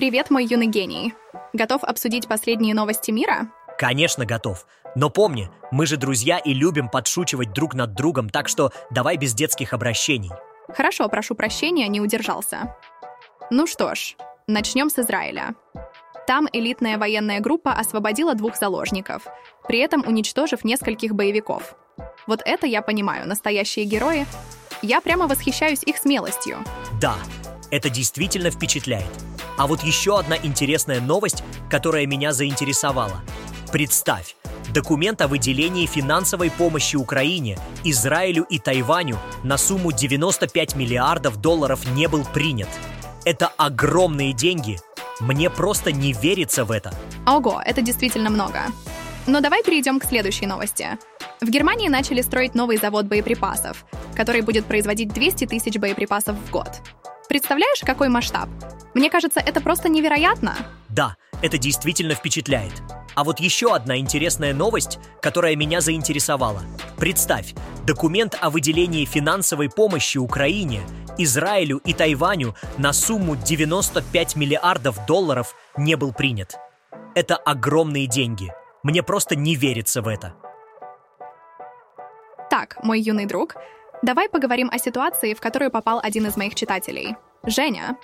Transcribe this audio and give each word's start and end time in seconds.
Привет, 0.00 0.30
мой 0.30 0.46
юный 0.46 0.66
гений. 0.66 1.12
Готов 1.52 1.84
обсудить 1.84 2.26
последние 2.26 2.74
новости 2.74 3.10
мира? 3.10 3.50
Конечно, 3.76 4.24
готов. 4.24 4.64
Но 4.96 5.10
помни, 5.10 5.50
мы 5.72 5.84
же 5.84 5.98
друзья 5.98 6.38
и 6.38 6.54
любим 6.54 6.88
подшучивать 6.88 7.52
друг 7.52 7.74
над 7.74 7.92
другом, 7.92 8.30
так 8.30 8.48
что 8.48 8.72
давай 8.90 9.18
без 9.18 9.34
детских 9.34 9.74
обращений. 9.74 10.30
Хорошо, 10.74 11.06
прошу 11.10 11.34
прощения, 11.34 11.86
не 11.86 12.00
удержался. 12.00 12.74
Ну 13.50 13.66
что 13.66 13.94
ж, 13.94 14.16
начнем 14.46 14.88
с 14.88 14.98
Израиля. 14.98 15.54
Там 16.26 16.48
элитная 16.50 16.96
военная 16.96 17.40
группа 17.40 17.74
освободила 17.74 18.34
двух 18.34 18.56
заложников, 18.56 19.26
при 19.68 19.80
этом 19.80 20.02
уничтожив 20.06 20.64
нескольких 20.64 21.14
боевиков. 21.14 21.74
Вот 22.26 22.40
это 22.46 22.66
я 22.66 22.80
понимаю, 22.80 23.28
настоящие 23.28 23.84
герои. 23.84 24.24
Я 24.80 25.02
прямо 25.02 25.26
восхищаюсь 25.26 25.82
их 25.82 25.98
смелостью. 25.98 26.56
Да, 26.98 27.16
это 27.70 27.90
действительно 27.90 28.50
впечатляет. 28.50 29.29
А 29.60 29.66
вот 29.66 29.82
еще 29.82 30.18
одна 30.18 30.38
интересная 30.38 31.02
новость, 31.02 31.44
которая 31.68 32.06
меня 32.06 32.32
заинтересовала. 32.32 33.20
Представь, 33.70 34.34
документ 34.72 35.20
о 35.20 35.28
выделении 35.28 35.84
финансовой 35.84 36.50
помощи 36.50 36.96
Украине, 36.96 37.58
Израилю 37.84 38.44
и 38.44 38.58
Тайваню 38.58 39.18
на 39.44 39.58
сумму 39.58 39.92
95 39.92 40.76
миллиардов 40.76 41.42
долларов 41.42 41.86
не 41.94 42.08
был 42.08 42.24
принят. 42.24 42.70
Это 43.26 43.48
огромные 43.58 44.32
деньги. 44.32 44.80
Мне 45.20 45.50
просто 45.50 45.92
не 45.92 46.14
верится 46.14 46.64
в 46.64 46.70
это. 46.70 46.94
Ого, 47.26 47.60
это 47.62 47.82
действительно 47.82 48.30
много. 48.30 48.60
Но 49.26 49.42
давай 49.42 49.62
перейдем 49.62 50.00
к 50.00 50.06
следующей 50.06 50.46
новости. 50.46 50.96
В 51.42 51.50
Германии 51.50 51.90
начали 51.90 52.22
строить 52.22 52.54
новый 52.54 52.78
завод 52.78 53.04
боеприпасов, 53.04 53.84
который 54.16 54.40
будет 54.40 54.64
производить 54.64 55.12
200 55.12 55.48
тысяч 55.48 55.76
боеприпасов 55.76 56.34
в 56.34 56.50
год. 56.50 56.80
Представляешь, 57.30 57.82
какой 57.86 58.08
масштаб? 58.08 58.48
Мне 58.92 59.08
кажется, 59.08 59.38
это 59.38 59.60
просто 59.60 59.88
невероятно. 59.88 60.56
Да, 60.88 61.14
это 61.42 61.58
действительно 61.58 62.14
впечатляет. 62.14 62.72
А 63.14 63.22
вот 63.22 63.38
еще 63.38 63.72
одна 63.72 63.98
интересная 63.98 64.52
новость, 64.52 64.98
которая 65.22 65.54
меня 65.54 65.80
заинтересовала. 65.80 66.62
Представь, 66.98 67.54
документ 67.86 68.36
о 68.40 68.50
выделении 68.50 69.04
финансовой 69.04 69.70
помощи 69.70 70.18
Украине, 70.18 70.80
Израилю 71.18 71.76
и 71.84 71.92
Тайваню 71.92 72.56
на 72.78 72.92
сумму 72.92 73.36
95 73.36 74.34
миллиардов 74.34 75.06
долларов 75.06 75.54
не 75.76 75.94
был 75.94 76.12
принят. 76.12 76.58
Это 77.14 77.36
огромные 77.36 78.08
деньги. 78.08 78.52
Мне 78.82 79.04
просто 79.04 79.36
не 79.36 79.54
верится 79.54 80.02
в 80.02 80.08
это. 80.08 80.34
Так, 82.50 82.82
мой 82.82 83.00
юный 83.00 83.26
друг, 83.26 83.54
давай 84.02 84.28
поговорим 84.28 84.68
о 84.72 84.78
ситуации, 84.78 85.32
в 85.32 85.40
которую 85.40 85.70
попал 85.70 86.00
один 86.02 86.26
из 86.26 86.36
моих 86.36 86.56
читателей. 86.56 87.14
Женя. 87.46 87.96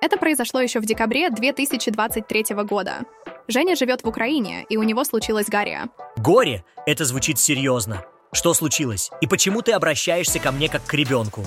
Это 0.00 0.16
произошло 0.16 0.60
еще 0.60 0.80
в 0.80 0.86
декабре 0.86 1.30
2023 1.30 2.44
года. 2.64 3.00
Женя 3.48 3.74
живет 3.74 4.02
в 4.04 4.08
Украине, 4.08 4.64
и 4.68 4.76
у 4.76 4.82
него 4.82 5.04
случилось 5.04 5.48
горе. 5.48 5.86
Горе? 6.16 6.64
Это 6.86 7.04
звучит 7.04 7.38
серьезно. 7.38 8.04
Что 8.32 8.54
случилось? 8.54 9.10
И 9.20 9.26
почему 9.26 9.62
ты 9.62 9.72
обращаешься 9.72 10.38
ко 10.38 10.52
мне 10.52 10.68
как 10.68 10.84
к 10.84 10.94
ребенку? 10.94 11.44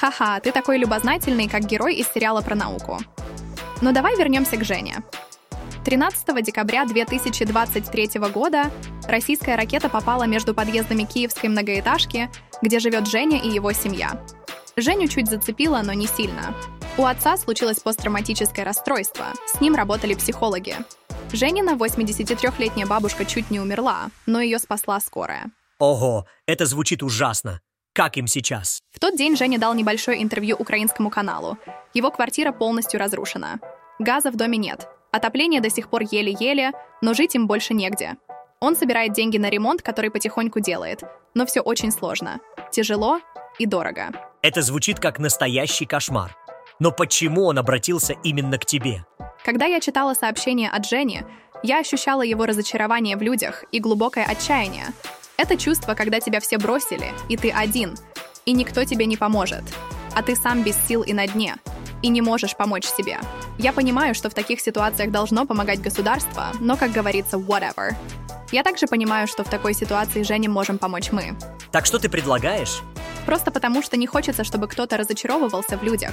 Ха-ха, 0.00 0.40
ты 0.40 0.52
такой 0.52 0.78
любознательный, 0.78 1.48
как 1.48 1.64
герой 1.64 1.96
из 1.96 2.08
сериала 2.12 2.42
про 2.42 2.54
науку. 2.54 2.98
Но 3.80 3.92
давай 3.92 4.16
вернемся 4.16 4.56
к 4.56 4.64
Жене. 4.64 5.02
13 5.84 6.44
декабря 6.44 6.84
2023 6.84 8.20
года 8.32 8.70
российская 9.08 9.56
ракета 9.56 9.88
попала 9.88 10.24
между 10.24 10.54
подъездами 10.54 11.04
киевской 11.04 11.46
многоэтажки, 11.46 12.28
где 12.62 12.78
живет 12.78 13.06
Женя 13.06 13.40
и 13.40 13.48
его 13.48 13.72
семья. 13.72 14.20
Женю 14.80 15.08
чуть 15.08 15.28
зацепило, 15.28 15.82
но 15.82 15.92
не 15.92 16.06
сильно. 16.06 16.54
У 16.96 17.04
отца 17.04 17.36
случилось 17.36 17.80
посттравматическое 17.80 18.64
расстройство, 18.64 19.26
с 19.46 19.60
ним 19.60 19.74
работали 19.74 20.14
психологи. 20.14 20.76
Женина 21.32 21.70
83-летняя 21.70 22.86
бабушка 22.86 23.24
чуть 23.24 23.50
не 23.50 23.60
умерла, 23.60 24.10
но 24.26 24.40
ее 24.40 24.58
спасла 24.58 25.00
скорая. 25.00 25.50
Ого, 25.78 26.26
это 26.46 26.64
звучит 26.64 27.02
ужасно. 27.02 27.60
Как 27.92 28.16
им 28.16 28.28
сейчас? 28.28 28.80
В 28.92 29.00
тот 29.00 29.16
день 29.16 29.36
Женя 29.36 29.58
дал 29.58 29.74
небольшое 29.74 30.22
интервью 30.22 30.54
украинскому 30.56 31.10
каналу. 31.10 31.58
Его 31.94 32.12
квартира 32.12 32.52
полностью 32.52 33.00
разрушена. 33.00 33.58
Газа 33.98 34.30
в 34.30 34.36
доме 34.36 34.58
нет. 34.58 34.88
Отопление 35.10 35.60
до 35.60 35.70
сих 35.70 35.90
пор 35.90 36.02
еле-еле, 36.02 36.70
но 37.02 37.14
жить 37.14 37.34
им 37.34 37.48
больше 37.48 37.74
негде. 37.74 38.16
Он 38.60 38.76
собирает 38.76 39.12
деньги 39.12 39.38
на 39.38 39.50
ремонт, 39.50 39.82
который 39.82 40.10
потихоньку 40.10 40.60
делает, 40.60 41.02
но 41.34 41.46
все 41.46 41.60
очень 41.60 41.90
сложно. 41.90 42.38
Тяжело 42.70 43.20
и 43.58 43.66
дорого. 43.66 44.10
Это 44.40 44.62
звучит 44.62 45.00
как 45.00 45.18
настоящий 45.18 45.84
кошмар. 45.84 46.36
Но 46.78 46.92
почему 46.92 47.46
он 47.46 47.58
обратился 47.58 48.14
именно 48.22 48.56
к 48.56 48.64
тебе? 48.64 49.04
Когда 49.44 49.66
я 49.66 49.80
читала 49.80 50.14
сообщение 50.14 50.70
от 50.70 50.86
Жени, 50.86 51.22
я 51.64 51.80
ощущала 51.80 52.22
его 52.22 52.46
разочарование 52.46 53.16
в 53.16 53.22
людях 53.22 53.64
и 53.72 53.80
глубокое 53.80 54.24
отчаяние. 54.24 54.86
Это 55.36 55.56
чувство, 55.56 55.94
когда 55.94 56.20
тебя 56.20 56.38
все 56.38 56.56
бросили, 56.56 57.12
и 57.28 57.36
ты 57.36 57.50
один, 57.50 57.96
и 58.44 58.52
никто 58.52 58.84
тебе 58.84 59.06
не 59.06 59.16
поможет, 59.16 59.64
а 60.14 60.22
ты 60.22 60.36
сам 60.36 60.62
без 60.62 60.76
сил 60.86 61.02
и 61.02 61.12
на 61.12 61.26
дне, 61.26 61.56
и 62.02 62.08
не 62.08 62.22
можешь 62.22 62.56
помочь 62.56 62.86
себе. 62.86 63.18
Я 63.58 63.72
понимаю, 63.72 64.14
что 64.14 64.30
в 64.30 64.34
таких 64.34 64.60
ситуациях 64.60 65.10
должно 65.10 65.46
помогать 65.46 65.82
государство, 65.82 66.52
но, 66.60 66.76
как 66.76 66.92
говорится, 66.92 67.38
whatever. 67.38 67.96
Я 68.50 68.62
также 68.62 68.86
понимаю, 68.86 69.26
что 69.26 69.44
в 69.44 69.50
такой 69.50 69.74
ситуации 69.74 70.22
Жене 70.22 70.48
можем 70.48 70.78
помочь 70.78 71.12
мы. 71.12 71.36
Так 71.70 71.84
что 71.84 71.98
ты 71.98 72.08
предлагаешь? 72.08 72.80
Просто 73.26 73.50
потому, 73.50 73.82
что 73.82 73.98
не 73.98 74.06
хочется, 74.06 74.42
чтобы 74.42 74.68
кто-то 74.68 74.96
разочаровывался 74.96 75.76
в 75.76 75.82
людях. 75.82 76.12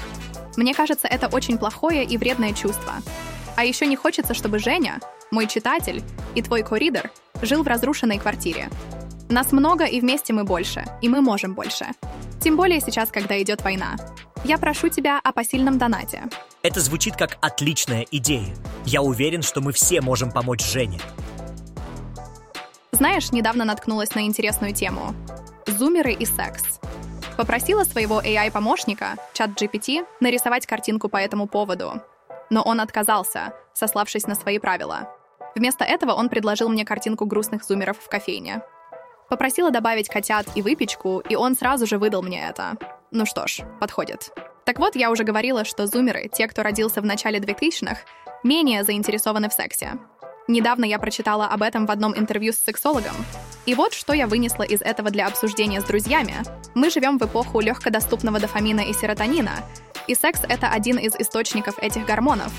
Мне 0.58 0.74
кажется, 0.74 1.08
это 1.08 1.28
очень 1.28 1.58
плохое 1.58 2.04
и 2.04 2.18
вредное 2.18 2.54
чувство. 2.54 2.94
А 3.56 3.64
еще 3.64 3.86
не 3.86 3.96
хочется, 3.96 4.34
чтобы 4.34 4.60
Женя, 4.60 5.00
мой 5.32 5.48
читатель 5.48 6.04
и 6.36 6.42
твой 6.42 6.62
коридор 6.64 7.10
жил 7.42 7.64
в 7.64 7.68
разрушенной 7.68 8.20
квартире. 8.20 8.70
Нас 9.30 9.54
много, 9.54 9.86
и 9.86 10.02
вместе 10.02 10.34
мы 10.34 10.44
больше, 10.44 10.84
и 11.02 11.08
мы 11.08 11.22
можем 11.22 11.54
больше. 11.54 11.88
Тем 12.42 12.58
более 12.58 12.82
сейчас, 12.82 13.12
когда 13.12 13.42
идет 13.42 13.64
война. 13.64 13.96
Я 14.44 14.58
прошу 14.58 14.90
тебя 14.90 15.20
о 15.24 15.32
посильном 15.32 15.78
донате. 15.78 16.24
Это 16.62 16.82
звучит 16.82 17.16
как 17.16 17.38
отличная 17.42 18.06
идея. 18.12 18.54
Я 18.86 19.02
уверен, 19.02 19.42
что 19.42 19.62
мы 19.62 19.72
все 19.72 20.02
можем 20.02 20.32
помочь 20.32 20.64
Жене. 20.64 21.00
Знаешь, 22.96 23.34
недавно 23.34 23.66
наткнулась 23.66 24.16
на 24.16 24.22
интересную 24.26 24.74
тему. 24.74 25.14
Зумеры 25.68 26.14
и 26.14 26.24
секс. 26.24 26.80
Попросила 27.36 27.84
своего 27.84 28.22
AI-помощника, 28.22 29.18
чат 29.34 29.50
GPT, 29.50 30.08
нарисовать 30.22 30.66
картинку 30.66 31.10
по 31.10 31.18
этому 31.18 31.46
поводу. 31.46 32.02
Но 32.50 32.62
он 32.62 32.80
отказался, 32.80 33.54
сославшись 33.74 34.28
на 34.28 34.36
свои 34.36 34.60
правила. 34.60 35.10
Вместо 35.56 35.84
этого 35.84 36.14
он 36.14 36.30
предложил 36.30 36.70
мне 36.70 36.86
картинку 36.86 37.26
грустных 37.26 37.66
зумеров 37.66 37.98
в 38.00 38.08
кофейне. 38.08 38.62
Попросила 39.30 39.72
добавить 39.72 40.08
котят 40.08 40.48
и 40.56 40.62
выпечку, 40.62 41.20
и 41.20 41.36
он 41.36 41.58
сразу 41.58 41.86
же 41.86 41.98
выдал 41.98 42.22
мне 42.22 42.48
это. 42.48 42.78
Ну 43.12 43.26
что 43.26 43.46
ж, 43.46 43.64
подходит. 43.82 44.32
Так 44.64 44.80
вот, 44.80 44.96
я 44.96 45.12
уже 45.12 45.26
говорила, 45.26 45.66
что 45.66 45.86
зумеры, 45.86 46.30
те, 46.32 46.48
кто 46.48 46.64
родился 46.64 47.02
в 47.02 47.06
начале 47.06 47.40
2000-х, 47.40 47.98
менее 48.44 48.86
заинтересованы 48.86 49.50
в 49.50 49.54
сексе. 49.54 49.98
Недавно 50.48 50.86
я 50.86 51.00
прочитала 51.00 51.48
об 51.48 51.64
этом 51.64 51.86
в 51.86 51.92
одном 51.92 52.16
интервью 52.16 52.54
с 52.54 52.58
сексологом. 52.58 53.16
И 53.66 53.74
вот 53.74 53.94
что 53.94 54.14
я 54.14 54.28
вынесла 54.28 54.62
из 54.62 54.82
этого 54.82 55.10
для 55.10 55.26
обсуждения 55.26 55.82
с 55.82 55.86
друзьями. 55.86 56.36
Мы 56.76 56.92
живем 56.92 57.18
в 57.18 57.26
эпоху 57.26 57.62
легкодоступного 57.62 58.40
дофамина 58.40 58.82
и 58.82 58.94
серотонина, 58.94 59.64
и 60.08 60.14
секс— 60.14 60.42
это 60.48 60.68
один 60.68 60.98
из 61.00 61.16
источников 61.16 61.80
этих 61.80 62.06
гормонов. 62.06 62.54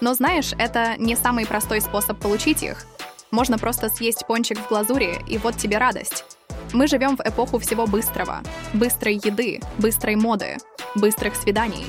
Но 0.00 0.14
знаешь, 0.14 0.52
это 0.56 0.94
не 0.98 1.16
самый 1.16 1.46
простой 1.46 1.80
способ 1.80 2.20
получить 2.20 2.62
их. 2.62 2.86
Можно 3.32 3.58
просто 3.58 3.88
съесть 3.88 4.24
пончик 4.28 4.58
в 4.58 4.68
глазури, 4.68 5.18
и 5.26 5.36
вот 5.38 5.56
тебе 5.56 5.78
радость. 5.78 6.24
Мы 6.72 6.86
живем 6.86 7.16
в 7.16 7.20
эпоху 7.20 7.58
всего 7.58 7.88
быстрого. 7.88 8.40
Быстрой 8.72 9.14
еды, 9.14 9.60
быстрой 9.78 10.14
моды, 10.14 10.58
быстрых 10.94 11.34
свиданий. 11.34 11.86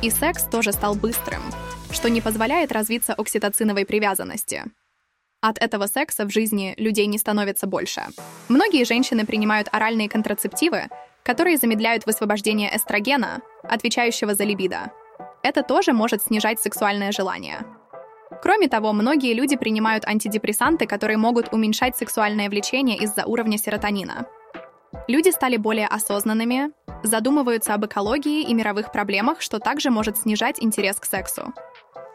И 0.00 0.08
секс 0.10 0.44
тоже 0.44 0.72
стал 0.72 0.94
быстрым— 0.94 1.42
что 1.90 2.08
не 2.10 2.20
позволяет 2.20 2.72
развиться 2.72 3.14
окситоциновой 3.14 3.86
привязанности. 3.86 4.64
От 5.40 5.58
этого 5.58 5.86
секса 5.86 6.24
в 6.24 6.30
жизни 6.30 6.74
людей 6.78 7.06
не 7.06 7.18
становится 7.18 7.66
больше. 7.66 8.02
Многие 8.48 8.84
женщины 8.84 9.24
принимают 9.24 9.68
оральные 9.70 10.08
контрацептивы, 10.08 10.88
которые 11.22 11.58
замедляют 11.58 12.06
высвобождение 12.06 12.74
эстрогена, 12.74 13.40
отвечающего 13.62 14.34
за 14.34 14.44
либидо. 14.44 14.92
Это 15.42 15.62
тоже 15.62 15.92
может 15.92 16.22
снижать 16.22 16.60
сексуальное 16.60 17.12
желание. 17.12 17.64
Кроме 18.42 18.68
того, 18.68 18.92
многие 18.92 19.34
люди 19.34 19.56
принимают 19.56 20.04
антидепрессанты, 20.04 20.86
которые 20.86 21.16
могут 21.16 21.52
уменьшать 21.52 21.96
сексуальное 21.96 22.48
влечение 22.48 22.98
из-за 22.98 23.24
уровня 23.24 23.58
серотонина. 23.58 24.26
Люди 25.06 25.30
стали 25.30 25.56
более 25.56 25.86
осознанными, 25.86 26.70
задумываются 27.02 27.74
об 27.74 27.86
экологии 27.86 28.42
и 28.42 28.54
мировых 28.54 28.92
проблемах, 28.92 29.40
что 29.40 29.58
также 29.58 29.90
может 29.90 30.18
снижать 30.18 30.62
интерес 30.62 30.96
к 30.96 31.04
сексу. 31.04 31.52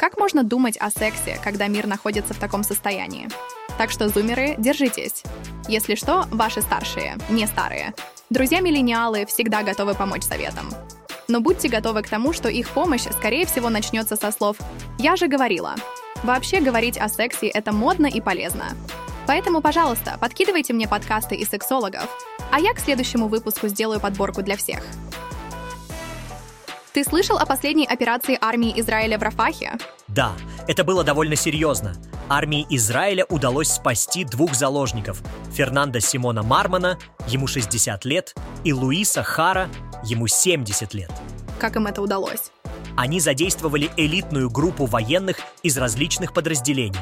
Как 0.03 0.17
можно 0.17 0.43
думать 0.43 0.75
о 0.81 0.89
сексе, 0.89 1.39
когда 1.41 1.67
мир 1.67 1.87
находится 1.87 2.33
в 2.33 2.37
таком 2.37 2.65
состоянии? 2.65 3.29
Так 3.77 3.89
что, 3.89 4.09
зумеры, 4.09 4.55
держитесь. 4.57 5.23
Если 5.69 5.95
что, 5.95 6.25
ваши 6.29 6.61
старшие, 6.61 7.15
не 7.29 7.47
старые. 7.47 7.93
Друзья-миллениалы 8.29 9.25
всегда 9.25 9.63
готовы 9.63 9.95
помочь 9.95 10.23
советам. 10.23 10.69
Но 11.29 11.39
будьте 11.39 11.69
готовы 11.69 12.01
к 12.01 12.09
тому, 12.09 12.33
что 12.33 12.49
их 12.49 12.67
помощь, 12.71 13.03
скорее 13.17 13.45
всего, 13.45 13.69
начнется 13.69 14.17
со 14.17 14.33
слов 14.33 14.57
«Я 14.99 15.15
же 15.15 15.27
говорила». 15.27 15.73
Вообще 16.21 16.59
говорить 16.59 16.97
о 16.97 17.07
сексе— 17.07 17.47
это 17.53 17.71
модно 17.71 18.07
и 18.07 18.19
полезно. 18.19 18.75
Поэтому, 19.25 19.61
пожалуйста, 19.61 20.17
подкидывайте 20.19 20.73
мне 20.73 20.85
подкасты 20.85 21.35
и 21.35 21.45
сексологов, 21.45 22.09
а 22.51 22.59
я 22.59 22.73
к 22.73 22.79
следующему 22.79 23.29
выпуску 23.29 23.69
сделаю 23.69 24.01
подборку 24.01 24.41
для 24.41 24.57
всех. 24.57 24.83
Ты 26.93 27.03
слышал 27.03 27.39
о 27.39 27.45
последней 27.47 27.87
операции 27.87 28.37
армии 28.39 28.79
Израиля 28.79 29.17
в 29.17 29.23
Рафахе? 29.23 29.79
Да, 30.07 30.33
это 30.67 30.83
было 30.83 31.03
довольно 31.03 31.35
серьезно. 31.35 31.95
Армии 32.29 32.67
Израиля 32.69 33.25
удалось 33.29 33.69
спасти 33.69 34.23
двух 34.23 34.53
заложников– 34.53 35.23
Фернандо 35.53 35.99
Симона 35.99 36.43
Мармана, 36.43 36.99
ему 37.27 37.47
60 37.47 38.05
лет, 38.05 38.35
и 38.63 38.73
Луиса 38.73 39.23
Хара, 39.23 39.69
ему 40.03 40.27
70 40.27 40.93
лет. 40.93 41.11
Как 41.59 41.75
им 41.77 41.87
это 41.87 41.99
удалось? 41.99 42.51
Они 42.95 43.19
задействовали 43.19 43.89
элитную 43.97 44.51
группу 44.51 44.85
военных 44.85 45.37
из 45.63 45.75
различных 45.79 46.31
подразделений. 46.31 47.01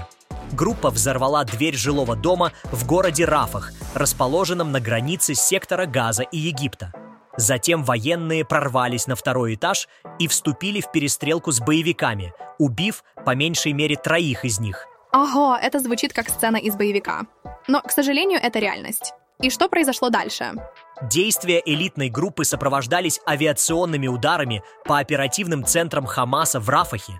Группа 0.53 0.89
взорвала 0.89 1.43
дверь 1.43 1.75
жилого 1.75 2.15
дома 2.15 2.53
в 2.71 2.85
городе 2.85 3.25
Рафах, 3.25 3.73
расположенном 3.93 4.71
на 4.71 4.79
границе 4.79 5.35
сектора 5.35 5.85
Газа 5.85 6.23
и 6.23 6.37
Египта. 6.37 6.93
Затем 7.41 7.83
военные 7.83 8.45
прорвались 8.45 9.07
на 9.07 9.15
второй 9.15 9.55
этаж 9.55 9.89
и 10.19 10.27
вступили 10.27 10.79
в 10.79 10.91
перестрелку 10.91 11.51
с 11.51 11.59
боевиками, 11.59 12.35
убив 12.59 13.03
по 13.25 13.33
меньшей 13.33 13.73
мере 13.73 13.95
троих 13.95 14.45
из 14.45 14.59
них. 14.59 14.85
Ого, 15.11 15.57
это 15.59 15.79
звучит 15.79 16.13
как 16.13 16.29
сцена 16.29 16.57
из 16.57 16.75
боевика. 16.75 17.23
Но, 17.67 17.81
к 17.81 17.89
сожалению, 17.89 18.39
это 18.39 18.59
реальность. 18.59 19.13
И 19.41 19.49
что 19.49 19.69
произошло 19.69 20.11
дальше? 20.11 20.53
Действия 21.01 21.63
элитной 21.65 22.09
группы 22.09 22.45
сопровождались 22.45 23.19
авиационными 23.27 24.05
ударами 24.05 24.61
по 24.85 24.99
оперативным 24.99 25.65
центрам 25.65 26.05
Хамаса 26.05 26.59
в 26.59 26.69
Рафахе. 26.69 27.17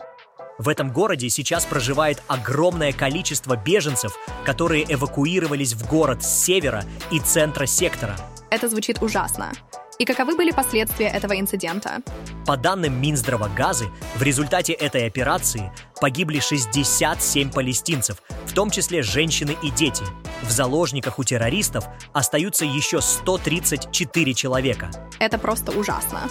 В 0.60 0.70
этом 0.70 0.94
городе 0.94 1.30
сейчас 1.30 1.66
проживает 1.66 2.22
огромное 2.28 2.94
количество 2.94 3.56
беженцев, 3.56 4.16
которые 4.46 4.86
эвакуировались 4.88 5.74
в 5.74 5.90
город 5.90 6.22
с 6.22 6.44
севера 6.44 6.84
и 7.10 7.20
центра 7.20 7.66
сектора. 7.66 8.16
Это 8.52 8.70
звучит 8.70 9.02
ужасно. 9.02 9.52
И 10.02 10.04
каковы 10.04 10.36
были 10.36 10.50
последствия 10.50 11.10
этого 11.10 11.40
инцидента? 11.40 12.02
По 12.48 12.58
данным 12.58 13.00
Минздрава 13.00 13.50
Газы, 13.50 13.88
в 14.16 14.24
результате 14.24 14.74
этой 14.74 15.06
операции 15.06 15.72
погибли 16.02 16.40
67 16.40 17.52
палестинцев, 17.52 18.18
в 18.48 18.54
том 18.56 18.72
числе 18.72 19.04
женщины 19.04 19.56
и 19.62 19.70
дети. 19.70 20.04
В 20.42 20.50
заложниках 20.50 21.20
у 21.20 21.24
террористов 21.24 21.86
остаются 22.14 22.66
еще 22.66 23.00
134 23.00 24.34
человека. 24.34 24.90
Это 25.20 25.38
просто 25.38 25.72
ужасно. 25.72 26.22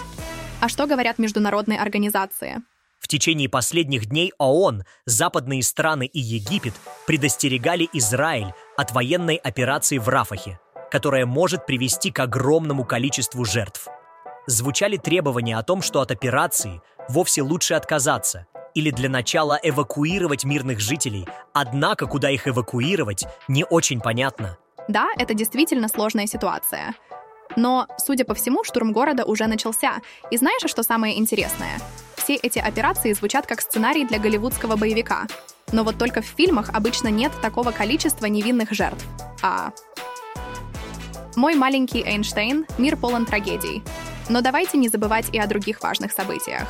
А 0.59 0.67
что 0.67 0.85
говорят 0.85 1.17
международные 1.17 1.79
организации? 1.79 2.57
В 2.99 3.07
течение 3.07 3.47
последних 3.47 4.07
дней 4.07 4.33
ООН, 4.37 4.83
западные 5.05 5.63
страны 5.63 6.07
и 6.07 6.19
Египет 6.19 6.73
предостерегали 7.07 7.87
Израиль 7.93 8.51
от 8.75 8.91
военной 8.91 9.35
операции 9.37 9.97
в 9.97 10.09
Рафахе 10.09 10.59
которая 10.91 11.25
может 11.25 11.65
привести 11.65 12.11
к 12.11 12.19
огромному 12.19 12.83
количеству 12.83 13.45
жертв. 13.45 13.87
Звучали 14.45 14.97
требования 14.97 15.57
о 15.57 15.63
том, 15.63 15.81
что 15.81 16.01
от 16.01 16.11
операции 16.11 16.81
вовсе 17.07 17.41
лучше 17.41 17.73
отказаться 17.75 18.47
или 18.73 18.91
для 18.91 19.09
начала 19.09 19.59
эвакуировать 19.61 20.43
мирных 20.43 20.79
жителей, 20.79 21.27
однако 21.53 22.05
куда 22.07 22.29
их 22.29 22.47
эвакуировать, 22.47 23.25
не 23.47 23.63
очень 23.65 24.01
понятно. 24.01 24.57
Да, 24.87 25.07
это 25.17 25.33
действительно 25.33 25.87
сложная 25.87 26.25
ситуация. 26.25 26.95
Но, 27.55 27.87
судя 27.97 28.23
по 28.23 28.33
всему, 28.33 28.63
штурм 28.63 28.93
города 28.93 29.25
уже 29.25 29.47
начался. 29.47 29.97
И 30.29 30.37
знаешь, 30.37 30.69
что 30.69 30.83
самое 30.83 31.19
интересное? 31.19 31.79
Все 32.15 32.35
эти 32.35 32.59
операции 32.59 33.13
звучат 33.13 33.45
как 33.45 33.61
сценарий 33.61 34.05
для 34.05 34.19
голливудского 34.19 34.75
боевика. 34.77 35.27
Но 35.71 35.83
вот 35.83 35.97
только 35.97 36.21
в 36.21 36.25
фильмах 36.25 36.69
обычно 36.73 37.09
нет 37.09 37.31
такого 37.41 37.71
количества 37.71 38.25
невинных 38.25 38.71
жертв. 38.71 39.05
А 39.41 39.71
мой 41.35 41.55
маленький 41.55 42.03
Эйнштейн– 42.03 42.65
мир 42.77 42.97
полон 42.97 43.25
трагедий. 43.25 43.83
Но 44.29 44.41
давайте 44.41 44.77
не 44.77 44.89
забывать 44.89 45.27
и 45.31 45.39
о 45.39 45.47
других 45.47 45.81
важных 45.81 46.11
событиях. 46.11 46.67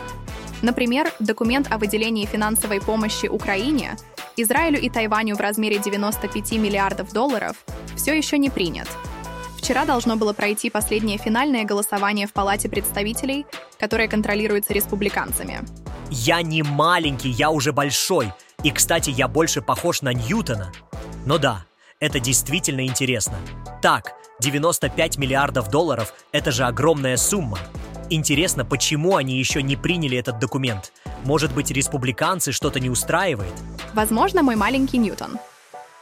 Например, 0.62 1.12
документ 1.20 1.72
о 1.72 1.78
выделении 1.78 2.26
финансовой 2.26 2.80
помощи 2.82 3.26
Украине, 3.26 3.98
Израилю 4.38 4.80
и 4.80 4.90
Тайваню 4.90 5.36
в 5.36 5.42
размере 5.42 5.80
95 5.80 6.52
миллиардов 6.54 7.12
долларов 7.12 7.58
все 7.96 8.16
еще 8.16 8.38
не 8.38 8.50
принят. 8.50 8.88
Вчера 9.58 9.86
должно 9.86 10.16
было 10.16 10.34
пройти 10.34 10.70
последнее 10.70 11.18
финальное 11.18 11.66
голосование 11.66 12.28
в 12.28 12.34
Палате 12.34 12.70
представителей, 12.70 13.46
которое 13.80 14.08
контролируется 14.08 14.74
республиканцами. 14.74 15.60
Я 16.10 16.42
не 16.42 16.64
маленький, 16.64 17.30
я 17.30 17.52
уже 17.52 17.72
большой. 17.72 18.34
И, 18.64 18.72
кстати, 18.72 19.10
я 19.12 19.28
больше 19.28 19.62
похож 19.62 20.02
на 20.02 20.14
Ньютона. 20.14 20.72
Но 21.26 21.38
да, 21.38 21.66
это 22.00 22.20
действительно 22.20 22.86
интересно. 22.86 23.38
Так, 23.82 24.14
95 24.42 25.18
миллиардов 25.20 25.70
долларов– 25.70 26.14
это 26.32 26.52
же 26.52 26.64
огромная 26.64 27.16
сумма. 27.16 27.60
Интересно, 28.10 28.66
почему 28.66 29.16
они 29.16 29.38
еще 29.38 29.62
не 29.62 29.76
приняли 29.76 30.18
этот 30.18 30.40
документ? 30.40 30.92
Может 31.24 31.54
быть, 31.54 31.70
республиканцы 31.70 32.52
что-то 32.52 32.80
не 32.80 32.90
устраивает? 32.90 33.54
Возможно, 33.94 34.42
мой 34.42 34.56
маленький 34.56 34.98
Ньютон. 34.98 35.38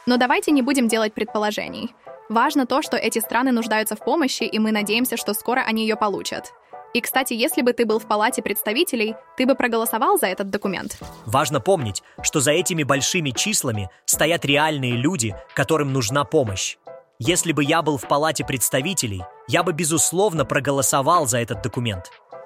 Но 0.06 0.16
давайте 0.16 0.52
не 0.52 0.62
будем 0.62 0.88
делать 0.88 1.14
предположений. 1.14 1.94
Важно 2.30 2.66
то, 2.66 2.82
что 2.82 2.96
эти 2.96 3.20
страны 3.20 3.52
нуждаются 3.52 3.98
в 3.98 4.00
помощи, 4.00 4.44
и 4.44 4.58
мы 4.58 4.72
надеемся, 4.72 5.18
что 5.18 5.34
скоро 5.34 5.60
они 5.60 5.82
ее 5.82 5.98
получат. 5.98 6.54
И, 6.94 7.02
кстати, 7.02 7.34
если 7.34 7.62
бы 7.62 7.74
ты 7.74 7.86
был 7.86 8.00
в 8.00 8.08
Палате 8.08 8.42
представителей, 8.42 9.16
ты 9.36 9.46
бы 9.46 9.54
проголосовал 9.54 10.18
за 10.18 10.28
этот 10.28 10.50
документ. 10.50 10.98
Важно 11.26 11.60
помнить, 11.60 12.02
что 12.24 12.40
за 12.40 12.52
этими 12.52 12.84
большими 12.84 13.32
числами 13.32 13.90
стоят 14.06 14.46
реальные 14.46 14.94
люди, 14.94 15.36
которым 15.54 15.92
нужна 15.92 16.24
помощь. 16.24 16.78
Если 17.22 17.52
бы 17.52 17.66
я 17.66 17.82
был 17.82 17.98
в 17.98 18.08
Палате 18.08 18.46
представителей, 18.46 19.24
я 19.50 19.62
бы, 19.64 19.74
безусловно, 19.74 20.46
проголосовал 20.46 21.28
за 21.28 21.40
этот 21.40 21.62
документ. 21.62 22.06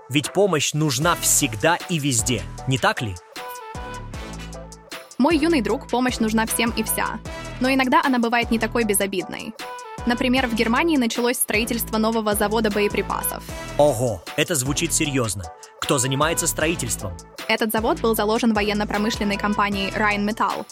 Ведь 0.09 0.33
помощь 0.33 0.73
нужна 0.73 1.15
всегда 1.17 1.77
и 1.89 1.99
везде, 1.99 2.41
не 2.67 2.79
так 2.79 3.03
ли? 3.03 3.13
Мой 5.19 5.37
юный 5.37 5.61
друг, 5.61 5.87
помощь 5.87 6.17
нужна 6.17 6.47
всем 6.47 6.73
и 6.75 6.81
вся. 6.81 7.19
Но 7.59 7.71
иногда 7.71 8.01
она 8.03 8.17
бывает 8.17 8.49
не 8.49 8.57
такой 8.57 8.83
безобидной. 8.83 9.53
Например, 10.07 10.47
в 10.47 10.55
Германии 10.55 10.97
началось 10.97 11.37
строительство 11.37 11.99
нового 11.99 12.33
завода 12.33 12.71
боеприпасов. 12.71 13.43
Ого, 13.77 14.23
это 14.37 14.55
звучит 14.55 14.91
серьезно. 14.91 15.43
Кто 15.81 15.99
занимается 15.99 16.47
строительством? 16.47 17.13
Этот 17.47 17.71
завод 17.71 18.01
был 18.01 18.15
заложен 18.15 18.55
военно-промышленной 18.55 19.37
компанией 19.37 19.91
Rheinmetall. 19.91 20.65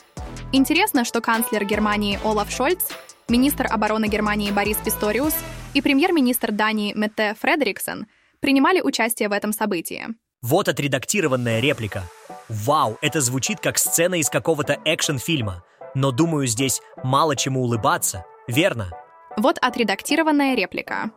Интересно, 0.54 1.06
что 1.06 1.22
канцлер 1.22 1.64
Германии 1.64 2.20
Олаф 2.26 2.52
Шольц 2.52 2.84
министр 3.30 3.68
обороны 3.70 4.08
Германии 4.10 4.52
Борис 4.52 4.76
Писториус 4.84 5.34
и 5.74 5.82
премьер-министр 5.82 6.52
Дании 6.52 6.94
Метте 6.94 7.36
Фредериксон 7.40 8.08
принимали 8.42 8.82
участие 8.82 9.30
в 9.30 9.32
этом 9.32 9.54
событии. 9.54 10.08
Вот 10.42 10.68
отредактированная 10.68 11.62
реплика. 11.62 12.04
Вау, 12.50 12.98
это 13.02 13.22
звучит 13.22 13.62
как 13.62 13.78
сцена 13.78 14.16
из 14.16 14.30
какого-то 14.30 14.78
экшн-фильма. 14.84 15.64
Но 15.96 16.12
думаю, 16.12 16.48
здесь 16.48 16.82
мало 17.02 17.38
чему 17.38 17.62
улыбаться, 17.62 18.26
верно? 18.48 18.92
Вот 19.38 19.58
отредактированная 19.62 20.56
реплика. 20.56 21.12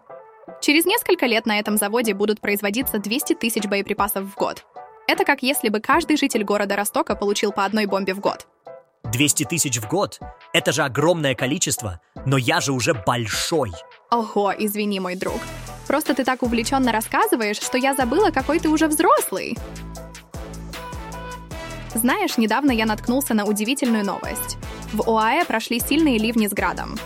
Через 0.60 0.84
несколько 0.84 1.26
лет 1.26 1.44
на 1.44 1.58
этом 1.58 1.76
заводе 1.76 2.14
будут 2.14 2.40
производиться 2.40 3.00
200 3.00 3.34
тысяч 3.34 3.64
боеприпасов 3.64 4.24
в 4.26 4.36
год. 4.36 4.64
Это 5.08 5.24
как 5.24 5.42
если 5.42 5.70
бы 5.70 5.80
каждый 5.80 6.16
житель 6.16 6.44
города 6.44 6.76
Ростока 6.76 7.16
получил 7.16 7.50
по 7.50 7.64
одной 7.64 7.86
бомбе 7.86 8.14
в 8.14 8.20
год. 8.20 8.46
200 9.14 9.44
тысяч 9.44 9.78
в 9.78 9.86
год– 9.86 10.18
это 10.52 10.72
же 10.72 10.82
огромное 10.82 11.36
количество, 11.36 12.00
но 12.26 12.36
я 12.36 12.60
же 12.60 12.72
уже 12.72 12.94
большой. 12.94 13.70
Ого, 14.10 14.52
извини, 14.58 14.98
мой 14.98 15.14
друг. 15.14 15.40
Просто 15.86 16.16
ты 16.16 16.24
так 16.24 16.42
увлеченно 16.42 16.90
рассказываешь, 16.90 17.58
что 17.58 17.78
я 17.78 17.94
забыла, 17.94 18.32
какой 18.32 18.58
ты 18.58 18.68
уже 18.68 18.88
взрослый. 18.88 19.56
Знаешь, 21.94 22.36
недавно 22.38 22.72
я 22.72 22.86
наткнулся 22.86 23.34
на 23.34 23.44
удивительную 23.44 24.04
новость. 24.04 24.58
В 24.92 25.08
ОАЭ 25.08 25.44
прошли 25.44 25.78
сильные 25.78 26.18
ливни 26.18 26.48
с 26.48 26.52
градом. 26.52 26.98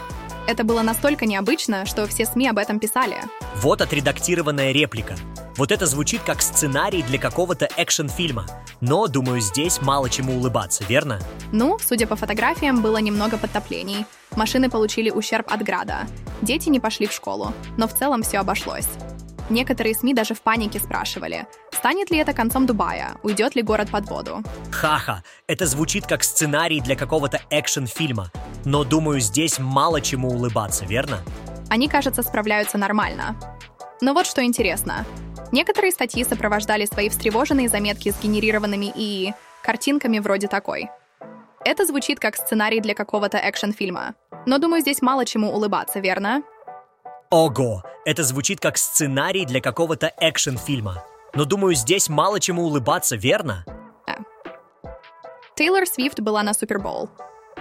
Это 0.46 0.64
было 0.64 0.80
настолько 0.80 1.26
необычно, 1.26 1.84
что 1.84 2.06
все 2.06 2.24
СМИ 2.24 2.48
об 2.48 2.56
этом 2.56 2.80
писали. 2.80 3.18
Вот 3.60 3.80
отредактированная 3.80 4.70
реплика. 4.70 5.16
Вот 5.56 5.72
это 5.72 5.86
звучит 5.86 6.22
как 6.22 6.42
сценарий 6.42 7.02
для 7.02 7.18
какого-то 7.18 7.68
экшн-фильма. 7.76 8.46
Но, 8.80 9.08
думаю, 9.08 9.40
здесь 9.40 9.82
мало 9.82 10.08
чему 10.08 10.36
улыбаться, 10.36 10.84
верно? 10.84 11.18
Ну, 11.50 11.76
судя 11.84 12.06
по 12.06 12.14
фотографиям, 12.14 12.82
было 12.82 12.98
немного 12.98 13.36
подтоплений. 13.36 14.06
Машины 14.36 14.70
получили 14.70 15.10
ущерб 15.10 15.52
от 15.52 15.64
града. 15.64 16.06
Дети 16.40 16.68
не 16.68 16.78
пошли 16.78 17.08
в 17.08 17.12
школу. 17.12 17.52
Но 17.76 17.88
в 17.88 17.94
целом 17.94 18.22
все 18.22 18.38
обошлось. 18.38 18.86
Некоторые 19.50 19.96
СМИ 19.96 20.14
даже 20.14 20.34
в 20.34 20.42
панике 20.42 20.78
спрашивали, 20.78 21.48
станет 21.72 22.10
ли 22.10 22.18
это 22.18 22.34
концом 22.34 22.66
Дубая, 22.66 23.16
уйдет 23.24 23.56
ли 23.56 23.62
город 23.62 23.88
под 23.90 24.08
воду. 24.08 24.44
Ха-ха, 24.70 25.24
это 25.48 25.66
звучит 25.66 26.06
как 26.06 26.22
сценарий 26.22 26.80
для 26.80 26.94
какого-то 26.94 27.40
экшн-фильма. 27.50 28.30
Но 28.64 28.84
думаю, 28.84 29.18
здесь 29.20 29.58
мало 29.58 30.00
чему 30.00 30.28
улыбаться, 30.28 30.84
верно? 30.84 31.20
Они, 31.68 31.88
кажется, 31.88 32.22
справляются 32.22 32.78
нормально. 32.78 33.36
Но 34.00 34.14
вот 34.14 34.26
что 34.26 34.44
интересно. 34.44 35.04
Некоторые 35.52 35.92
статьи 35.92 36.24
сопровождали 36.24 36.84
свои 36.84 37.08
встревоженные 37.08 37.68
заметки 37.68 38.10
с 38.10 38.20
генерированными 38.20 38.92
ИИ 38.94 39.34
картинками 39.62 40.18
вроде 40.18 40.48
такой. 40.48 40.90
Это 41.64 41.84
звучит 41.84 42.20
как 42.20 42.36
сценарий 42.36 42.80
для 42.80 42.94
какого-то 42.94 43.38
экшн-фильма. 43.38 44.14
Но 44.46 44.58
думаю, 44.58 44.80
здесь 44.80 45.02
мало 45.02 45.26
чему 45.26 45.52
улыбаться, 45.52 46.00
верно? 46.00 46.42
Ого, 47.30 47.82
это 48.06 48.22
звучит 48.22 48.60
как 48.60 48.78
сценарий 48.78 49.44
для 49.44 49.60
какого-то 49.60 50.12
экшн-фильма. 50.16 51.04
Но 51.34 51.44
думаю, 51.44 51.74
здесь 51.74 52.08
мало 52.08 52.40
чему 52.40 52.62
улыбаться, 52.62 53.16
верно? 53.16 53.64
Тейлор 55.54 55.86
Свифт 55.86 56.20
была 56.20 56.42
на 56.42 56.54
Супербол. 56.54 57.10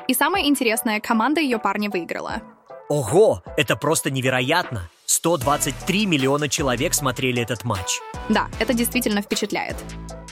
И 0.07 0.13
самое 0.13 0.47
интересное, 0.47 1.01
команда 1.01 1.41
ее 1.41 1.57
парня 1.57 1.89
выиграла. 1.89 2.41
Ого, 2.89 3.43
это 3.57 3.75
просто 3.75 4.09
невероятно! 4.09 4.89
123 5.05 6.05
миллиона 6.05 6.47
человек 6.47 6.93
смотрели 6.93 7.41
этот 7.41 7.63
матч. 7.63 7.99
Да, 8.29 8.47
это 8.59 8.73
действительно 8.73 9.21
впечатляет. 9.21 9.75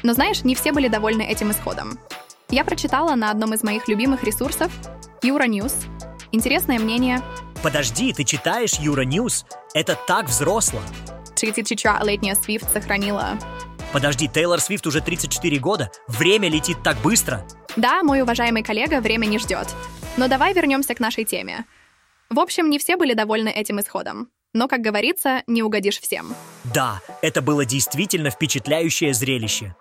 Но 0.03 0.13
знаешь, 0.13 0.43
не 0.43 0.55
все 0.55 0.71
были 0.71 0.87
довольны 0.87 1.21
этим 1.21 1.51
исходом. 1.51 1.99
Я 2.49 2.63
прочитала 2.63 3.15
на 3.15 3.31
одном 3.31 3.53
из 3.53 3.63
моих 3.63 3.87
любимых 3.87 4.23
ресурсов 4.23 4.71
Euronews. 5.21 5.73
Интересное 6.31 6.79
мнение. 6.79 7.21
Подожди, 7.61 8.13
ты 8.13 8.23
читаешь 8.23 8.79
Euronews? 8.79 9.45
Это 9.73 9.97
так 10.07 10.27
взросло. 10.27 10.79
34-летняя 11.35 12.35
Свифт 12.35 12.71
сохранила 12.71 13.37
Подожди, 13.91 14.27
Тейлор 14.27 14.59
Свифт 14.59 14.87
уже 14.87 15.01
34 15.01 15.57
года. 15.59 15.89
Время 16.07 16.49
летит 16.49 16.77
так 16.83 16.97
быстро. 16.97 17.45
Да, 17.77 18.03
мой 18.03 18.21
уважаемый 18.21 18.61
коллега, 18.61 18.99
время 18.99 19.25
не 19.25 19.39
ждет. 19.39 19.67
Но 20.17 20.27
давай 20.27 20.53
вернемся 20.53 20.93
к 20.95 20.99
нашей 20.99 21.23
теме. 21.23 21.65
В 22.35 22.39
общем, 22.41 22.69
не 22.69 22.79
все 22.79 22.97
были 22.97 23.13
довольны 23.13 23.47
этим 23.47 23.79
исходом. 23.79 24.29
Но, 24.53 24.67
как 24.67 24.81
говорится, 24.81 25.43
не 25.47 25.63
угодишь 25.63 26.01
всем. 26.01 26.35
Да, 26.65 26.99
это 27.21 27.41
было 27.41 27.63
действительно 27.63 28.29
впечатляющее 28.29 29.13
зрелище. 29.13 29.73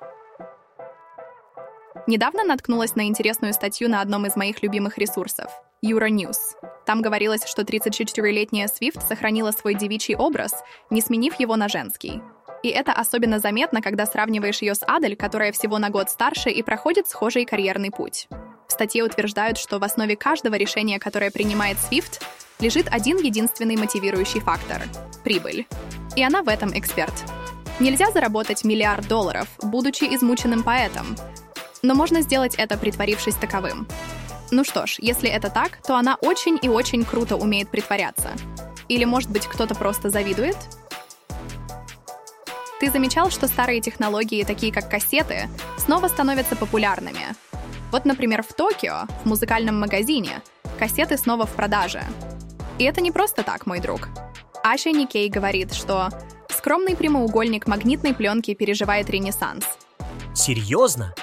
Недавно 2.07 2.45
наткнулась 2.45 2.95
на 2.95 3.09
интересную 3.09 3.55
статью 3.55 3.89
на 3.89 4.01
одном 4.01 4.27
из 4.27 4.37
моих 4.37 4.63
любимых 4.63 4.99
ресурсов— 4.99 5.51
Euronews. 5.85 6.37
Там 6.87 7.03
говорилось, 7.03 7.45
что 7.45 7.63
34-летняя 7.63 8.69
Свифт 8.69 9.03
сохранила 9.03 9.51
свой 9.51 9.75
девичий 9.75 10.15
образ, 10.15 10.53
не 10.91 11.01
сменив 11.01 11.35
его 11.41 11.57
на 11.57 11.69
женский. 11.69 12.23
И 12.63 12.69
это 12.69 12.93
особенно 12.93 13.41
заметно, 13.41 13.83
когда 13.83 14.07
сравниваешь 14.07 14.63
ее 14.63 14.77
с 14.77 14.85
Адель, 14.87 15.17
которая 15.17 15.51
всего 15.51 15.79
на 15.79 15.91
год 15.91 16.09
старше 16.09 16.51
и 16.51 16.63
проходит 16.63 17.09
схожий 17.09 17.47
карьерный 17.47 17.91
путь. 17.91 18.29
В 18.67 18.73
статье 18.73 19.05
утверждают, 19.05 19.59
что 19.59 19.79
в 19.79 19.85
основе 19.85 20.17
каждого 20.17 20.55
решения, 20.55 20.99
которое 20.99 21.31
принимает 21.31 21.77
Swift, 21.77 22.23
лежит 22.61 22.89
один 22.91 23.19
единственный 23.19 23.77
мотивирующий 23.77 24.41
фактор— 24.41 24.83
прибыль. 25.25 25.67
И 26.17 26.23
она 26.23 26.43
в 26.43 26.49
этом 26.49 26.77
эксперт. 26.79 27.15
Нельзя 27.81 28.11
заработать 28.11 28.65
миллиард 28.65 29.09
долларов, 29.09 29.49
будучи 29.63 30.05
измученным 30.05 30.63
поэтом. 30.63 31.17
Но 31.83 31.95
можно 31.95 32.21
сделать 32.21 32.55
это, 32.55 32.79
притворившись 32.79 33.35
таковым. 33.35 33.87
Ну 34.51 34.63
что 34.63 34.87
ж, 34.87 34.97
если 34.99 35.29
это 35.29 35.51
так, 35.51 35.79
то 35.83 35.97
она 35.97 36.17
очень 36.21 36.59
и 36.63 36.69
очень 36.69 37.05
круто 37.05 37.37
умеет 37.37 37.71
притворяться. 37.71 38.31
Или, 38.89 39.05
может 39.05 39.31
быть, 39.31 39.47
кто-то 39.47 39.75
просто 39.75 40.11
завидует? 40.11 40.57
Ты 42.79 42.91
замечал, 42.91 43.31
что 43.31 43.49
старые 43.49 43.81
технологии, 43.81 44.45
такие 44.45 44.73
как 44.73 44.91
кассеты, 44.91 45.49
снова 45.79 46.09
становятся 46.09 46.55
популярными? 46.55 47.35
Вот, 47.91 48.05
например, 48.05 48.43
в 48.43 48.53
Токио, 48.53 49.07
в 49.23 49.27
музыкальном 49.27 49.81
магазине, 49.81 50.43
кассеты 50.79 51.17
снова 51.17 51.47
в 51.47 51.53
продаже. 51.53 52.03
И 52.79 52.85
это 52.85 53.01
не 53.01 53.13
просто 53.13 53.43
так, 53.43 53.67
мой 53.67 53.81
друг. 53.81 54.09
Аша 54.63 54.91
Никей 54.91 55.29
говорит, 55.29 55.73
что 55.73 56.09
скромный 56.49 56.97
прямоугольник 56.97 57.67
магнитной 57.67 58.15
пленки 58.15 58.55
переживает 58.55 59.11
ренессанс. 59.11 59.65
Серьезно? 60.35 61.15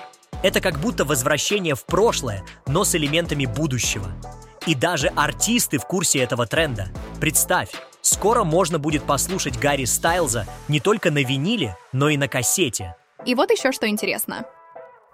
Это 0.44 0.62
как 0.62 0.80
будто 0.80 1.06
возвращение 1.06 1.76
в 1.76 1.86
прошлое, 1.86 2.44
но 2.68 2.84
с 2.84 2.96
элементами 2.96 3.46
будущего. 3.46 4.08
И 4.66 4.76
даже 4.76 5.08
артисты 5.08 5.78
в 5.78 5.86
курсе 5.86 6.20
этого 6.20 6.46
тренда. 6.46 6.88
Представь, 7.20 7.72
Скоро 8.02 8.44
можно 8.44 8.80
будет 8.80 9.04
послушать 9.04 9.60
Гарри 9.60 9.86
Стайлза 9.86 10.48
не 10.68 10.80
только 10.80 11.12
на 11.12 11.24
виниле, 11.24 11.78
но 11.94 12.10
и 12.10 12.18
на 12.18 12.28
кассете. 12.28 12.96
И 13.26 13.36
вот 13.36 13.52
еще 13.52 13.72
что 13.72 13.88
интересно. 13.88 14.46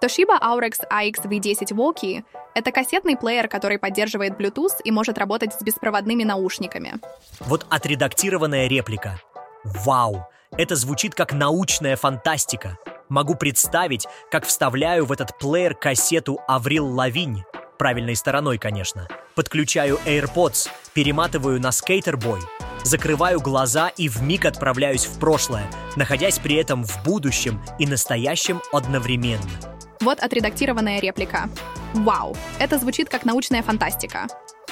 Toshiba 0.00 0.38
Aurex 0.40 0.80
AX 0.90 1.24
V10 1.24 1.72
Walkie— 1.72 2.24
это 2.54 2.70
кассетный 2.70 3.16
плеер, 3.16 3.48
который 3.48 3.78
поддерживает 3.78 4.38
Bluetooth 4.38 4.80
и 4.84 4.90
может 4.90 5.18
работать 5.18 5.54
с 5.54 5.62
беспроводными 5.62 6.22
наушниками. 6.22 6.94
Вот 7.40 7.66
отредактированная 7.68 8.68
реплика. 8.68 9.20
Вау! 9.64 10.26
Это 10.52 10.76
звучит 10.76 11.14
как 11.14 11.32
научная 11.32 11.96
фантастика. 11.96 12.78
Могу 13.08 13.34
представить, 13.34 14.06
как 14.30 14.46
вставляю 14.46 15.04
в 15.04 15.12
этот 15.12 15.36
плеер 15.38 15.74
кассету 15.74 16.40
Аврил 16.46 16.86
Лавинь, 16.86 17.42
правильной 17.78 18.16
стороной, 18.16 18.58
конечно. 18.58 19.08
Подключаю 19.34 19.98
AirPods, 20.04 20.68
перематываю 20.94 21.60
на 21.60 21.72
скейтербой— 21.72 22.40
закрываю 22.84 23.40
глаза 23.40 23.88
и 23.88 24.08
в 24.08 24.22
миг 24.22 24.44
отправляюсь 24.44 25.06
в 25.06 25.18
прошлое, 25.18 25.70
находясь 25.96 26.38
при 26.38 26.56
этом 26.56 26.84
в 26.84 27.02
будущем 27.04 27.60
и 27.78 27.86
настоящем 27.86 28.60
одновременно. 28.72 29.77
Вот 30.00 30.20
отредактированная 30.20 31.00
реплика. 31.00 31.48
Вау, 31.94 32.36
это 32.60 32.78
звучит 32.78 33.08
как 33.08 33.24
научная 33.24 33.62
фантастика. 33.62 34.28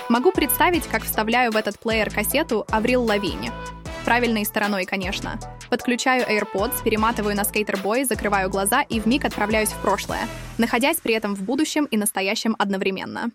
Могу 0.08 0.30
представить, 0.30 0.86
как 0.86 1.02
вставляю 1.02 1.50
в 1.50 1.56
этот 1.56 1.78
плеер 1.80 2.10
кассету 2.10 2.64
Аврил 2.70 3.02
Лавинь. 3.02 3.50
Правильной 4.04 4.44
стороной, 4.44 4.84
конечно. 4.84 5.40
Подключаю 5.68 6.24
AirPods, 6.28 6.84
перематываю 6.84 7.34
на 7.34 7.42
скейтербой, 7.44 8.04
закрываю 8.04 8.48
глаза 8.48 8.82
и 8.82 9.00
в 9.00 9.06
миг 9.06 9.24
отправляюсь 9.24 9.70
в 9.70 9.80
прошлое, 9.80 10.28
находясь 10.58 10.98
при 10.98 11.14
этом 11.14 11.34
в 11.34 11.42
будущем 11.42 11.86
и 11.86 11.96
настоящем 11.96 12.54
одновременно. 12.56 13.30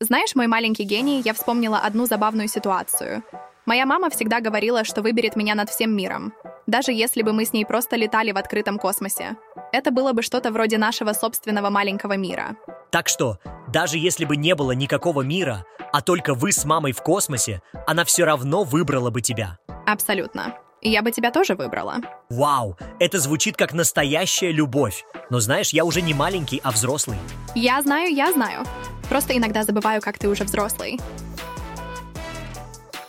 Знаешь, 0.00 0.34
мой 0.34 0.48
маленький 0.48 0.84
гений, 0.84 1.22
я 1.24 1.32
вспомнила 1.32 1.78
одну 1.78 2.04
забавную 2.04 2.48
ситуацию. 2.48 3.24
Моя 3.68 3.84
мама 3.84 4.08
всегда 4.08 4.40
говорила, 4.40 4.82
что 4.82 5.02
выберет 5.02 5.36
меня 5.36 5.54
над 5.54 5.68
всем 5.68 5.94
миром, 5.94 6.32
даже 6.66 6.90
если 6.90 7.20
бы 7.20 7.34
мы 7.34 7.44
с 7.44 7.52
ней 7.52 7.66
просто 7.66 7.96
летали 7.96 8.32
в 8.32 8.38
открытом 8.38 8.78
космосе. 8.78 9.36
Это 9.72 9.90
было 9.90 10.14
бы 10.14 10.22
что-то 10.22 10.50
вроде 10.50 10.78
нашего 10.78 11.12
собственного 11.12 11.68
маленького 11.68 12.16
мира. 12.16 12.56
Так 12.90 13.08
что, 13.08 13.38
даже 13.70 13.98
если 13.98 14.24
бы 14.24 14.38
не 14.38 14.54
было 14.54 14.72
никакого 14.72 15.20
мира, 15.20 15.66
а 15.92 16.00
только 16.00 16.32
вы 16.32 16.50
с 16.50 16.64
мамой 16.64 16.92
в 16.92 17.02
космосе, 17.02 17.60
она 17.86 18.06
все 18.06 18.24
равно 18.24 18.64
выбрала 18.64 19.10
бы 19.10 19.20
тебя. 19.20 19.58
Абсолютно. 19.86 20.54
И 20.80 20.88
я 20.88 21.02
бы 21.02 21.10
тебя 21.10 21.30
тоже 21.30 21.54
выбрала. 21.54 21.96
Вау, 22.30 22.78
это 22.98 23.18
звучит 23.18 23.58
как 23.58 23.74
настоящая 23.74 24.50
любовь. 24.50 25.04
Но 25.28 25.40
знаешь, 25.40 25.74
я 25.74 25.84
уже 25.84 26.00
не 26.00 26.14
маленький, 26.14 26.62
а 26.64 26.70
взрослый. 26.70 27.18
Я 27.54 27.82
знаю, 27.82 28.14
я 28.14 28.32
знаю. 28.32 28.64
Просто 29.10 29.36
иногда 29.36 29.62
забываю, 29.62 30.00
как 30.00 30.16
ты 30.16 30.26
уже 30.26 30.44
взрослый. 30.44 30.98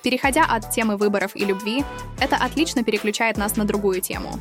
Переходя 0.02 0.46
от 0.46 0.72
темы 0.72 0.98
выборов 0.98 1.36
и 1.36 1.46
любви, 1.46 1.84
это 2.20 2.36
отлично 2.38 2.84
переключает 2.84 3.38
нас 3.38 3.58
на 3.58 3.66
другую 3.66 4.02
тему. 4.02 4.40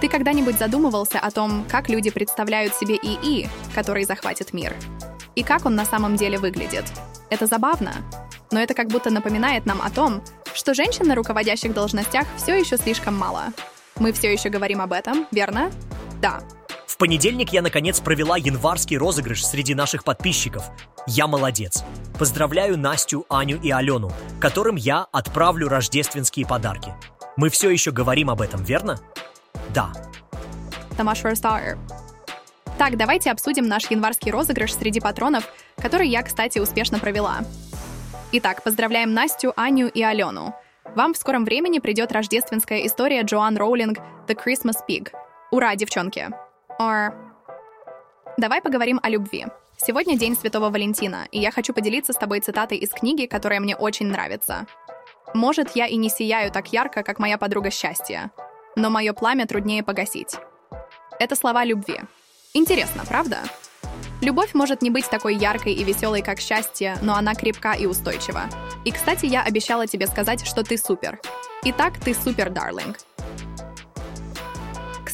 Ты 0.00 0.08
когда-нибудь 0.08 0.58
задумывался 0.58 1.18
о 1.18 1.30
том, 1.30 1.64
как 1.68 1.88
люди 1.88 2.10
представляют 2.10 2.74
себе 2.74 2.96
ИИ, 2.96 3.48
который 3.74 4.04
захватит 4.04 4.52
мир? 4.52 4.74
И 5.34 5.42
как 5.42 5.64
он 5.64 5.74
на 5.74 5.84
самом 5.84 6.16
деле 6.16 6.38
выглядит? 6.38 6.84
Это 7.30 7.46
забавно, 7.46 7.92
но 8.50 8.60
это 8.60 8.74
как 8.74 8.88
будто 8.88 9.10
напоминает 9.10 9.64
нам 9.64 9.80
о 9.80 9.90
том, 9.90 10.22
что 10.54 10.74
женщин 10.74 11.06
на 11.06 11.14
руководящих 11.14 11.72
должностях 11.72 12.26
все 12.36 12.54
еще 12.58 12.76
слишком 12.76 13.16
мало. 13.16 13.52
Мы 13.98 14.12
все 14.12 14.32
еще 14.32 14.50
говорим 14.50 14.80
об 14.80 14.92
этом, 14.92 15.26
верно? 15.30 15.70
Да, 16.20 16.42
в 16.92 16.98
понедельник 16.98 17.54
я 17.54 17.62
наконец 17.62 18.00
провела 18.00 18.36
январский 18.36 18.98
розыгрыш 18.98 19.46
среди 19.46 19.74
наших 19.74 20.04
подписчиков. 20.04 20.64
Я 21.06 21.26
молодец. 21.26 21.84
Поздравляю 22.18 22.76
Настю, 22.78 23.24
Аню 23.30 23.58
и 23.60 23.70
Алену, 23.70 24.12
которым 24.40 24.76
я 24.76 25.06
отправлю 25.10 25.68
рождественские 25.68 26.46
подарки. 26.46 26.92
Мы 27.38 27.48
все 27.48 27.70
еще 27.70 27.92
говорим 27.92 28.28
об 28.28 28.42
этом, 28.42 28.62
верно? 28.62 29.00
Да. 29.74 29.90
Так, 32.76 32.98
давайте 32.98 33.30
обсудим 33.30 33.66
наш 33.68 33.90
январский 33.90 34.30
розыгрыш 34.30 34.74
среди 34.74 35.00
патронов, 35.00 35.44
который 35.78 36.08
я, 36.08 36.22
кстати, 36.22 36.58
успешно 36.58 36.98
провела. 36.98 37.38
Итак, 38.32 38.62
поздравляем 38.62 39.14
Настю, 39.14 39.54
Аню 39.56 39.88
и 39.88 40.02
Алену. 40.02 40.54
Вам 40.94 41.14
в 41.14 41.16
скором 41.16 41.46
времени 41.46 41.78
придет 41.78 42.12
рождественская 42.12 42.86
история 42.86 43.22
Джоан 43.22 43.56
Роулинг 43.56 43.98
«The 44.28 44.36
Christmas 44.36 44.76
Pig». 44.86 45.08
Ура, 45.50 45.74
девчонки! 45.74 46.28
Or... 46.80 47.12
Давай 48.36 48.60
поговорим 48.60 49.00
о 49.02 49.10
любви. 49.10 49.46
Сегодня 49.76 50.16
День 50.16 50.36
Святого 50.36 50.70
Валентина, 50.70 51.26
и 51.30 51.40
я 51.40 51.50
хочу 51.50 51.72
поделиться 51.72 52.12
с 52.12 52.16
тобой 52.16 52.40
цитатой 52.40 52.78
из 52.78 52.90
книги, 52.90 53.26
которая 53.26 53.60
мне 53.60 53.76
очень 53.76 54.06
нравится. 54.06 54.66
«Может, 55.34 55.76
я 55.76 55.86
и 55.86 55.96
не 55.96 56.08
сияю 56.10 56.50
так 56.52 56.72
ярко, 56.72 57.02
как 57.02 57.18
моя 57.18 57.38
подруга 57.38 57.70
счастья, 57.70 58.30
но 58.76 58.90
мое 58.90 59.12
пламя 59.12 59.46
труднее 59.46 59.82
погасить». 59.82 60.36
Это 61.18 61.36
слова 61.36 61.64
любви. 61.64 62.00
Интересно, 62.54 63.04
правда? 63.06 63.38
Любовь 64.20 64.54
может 64.54 64.82
не 64.82 64.90
быть 64.90 65.08
такой 65.08 65.34
яркой 65.34 65.72
и 65.72 65.84
веселой, 65.84 66.22
как 66.22 66.38
счастье, 66.38 66.96
но 67.02 67.14
она 67.14 67.34
крепка 67.34 67.72
и 67.72 67.86
устойчива. 67.86 68.42
И, 68.84 68.92
кстати, 68.92 69.26
я 69.26 69.42
обещала 69.42 69.86
тебе 69.86 70.06
сказать, 70.06 70.46
что 70.46 70.62
ты 70.62 70.78
супер. 70.78 71.18
Итак, 71.64 71.94
ты 71.98 72.14
супер, 72.14 72.50
дарлинг. 72.50 72.98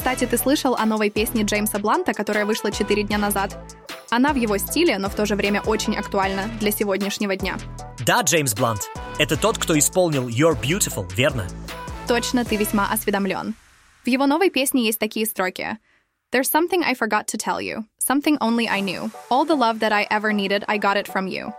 Кстати, 0.09 0.25
ты 0.25 0.39
слышал 0.39 0.75
о 0.75 0.87
новой 0.87 1.11
песне 1.11 1.43
Джеймса 1.43 1.79
Бланта, 1.79 2.15
которая 2.15 2.47
вышла 2.47 2.73
4 2.73 3.03
дня 3.03 3.19
назад? 3.19 3.55
Она 4.09 4.33
в 4.33 4.37
его 4.37 4.57
стиле, 4.57 4.97
но 4.97 5.11
в 5.11 5.15
то 5.15 5.27
же 5.27 5.37
время 5.37 5.61
очень 5.61 5.95
актуальна 5.99 6.49
для 6.61 6.71
сегодняшнего 6.71 7.37
дня. 7.37 7.59
Да, 8.07 8.23
Джеймс 8.23 8.55
Блант. 8.55 8.89
Это 9.19 9.37
тот, 9.37 9.59
кто 9.59 9.79
исполнил 9.79 10.27
You're 10.27 10.59
Beautiful, 10.59 11.07
верно? 11.15 11.47
Точно, 12.09 12.47
ты 12.47 12.57
весьма 12.57 12.91
осведомлен. 12.91 13.55
В 14.03 14.09
его 14.09 14.25
новой 14.25 14.49
песне 14.49 14.87
есть 14.87 14.99
такие 14.99 15.27
строки. 15.27 15.77
There's 16.33 16.51
something 16.51 16.83
I 16.83 16.95
forgot 16.95 17.27
to 17.27 17.37
tell 17.37 17.61
you. 17.61 17.85
Something 18.03 18.39
only 18.39 18.67
I 18.67 18.81
knew. 18.81 19.11
All 19.29 19.45
the 19.45 19.55
love 19.55 19.79
that 19.81 19.93
I 19.93 20.07
ever 20.09 20.33
needed, 20.33 20.65
I 20.69 20.79
got 20.79 20.97
it 20.97 21.07
from 21.07 21.27
you. 21.29 21.53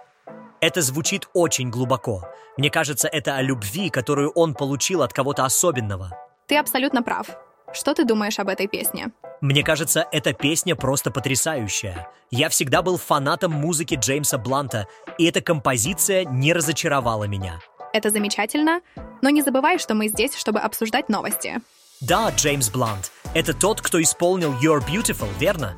Это 0.59 0.81
звучит 0.81 1.27
очень 1.35 1.69
глубоко. 1.69 2.23
Мне 2.57 2.71
кажется, 2.71 3.07
это 3.09 3.35
о 3.35 3.43
любви, 3.43 3.91
которую 3.91 4.31
он 4.31 4.55
получил 4.55 5.03
от 5.03 5.13
кого-то 5.13 5.45
особенного. 5.45 6.17
Ты 6.47 6.57
абсолютно 6.57 7.03
прав. 7.03 7.27
Что 7.71 7.93
ты 7.93 8.03
думаешь 8.03 8.39
об 8.39 8.49
этой 8.49 8.67
песне? 8.67 9.11
Мне 9.41 9.63
кажется, 9.63 10.05
эта 10.11 10.33
песня 10.33 10.75
просто 10.75 11.11
потрясающая. 11.11 12.09
Я 12.31 12.49
всегда 12.49 12.81
был 12.81 12.97
фанатом 12.97 13.51
музыки 13.51 13.95
Джеймса 13.95 14.37
Бланта, 14.37 14.87
и 15.17 15.25
эта 15.25 15.41
композиция 15.41 16.25
не 16.25 16.51
разочаровала 16.53 17.25
меня. 17.25 17.59
Это 17.93 18.09
замечательно, 18.09 18.81
но 19.21 19.29
не 19.29 19.41
забывай, 19.41 19.79
что 19.79 19.93
мы 19.93 20.07
здесь, 20.07 20.35
чтобы 20.35 20.59
обсуждать 20.59 21.09
новости. 21.09 21.61
Да, 22.01 22.29
Джеймс 22.29 22.69
Блант, 22.69 23.11
это 23.33 23.53
тот, 23.53 23.81
кто 23.81 24.01
исполнил 24.01 24.53
You're 24.53 24.85
Beautiful, 24.85 25.27
верно? 25.39 25.75